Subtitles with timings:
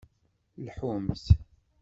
[0.65, 1.25] Lḥumt!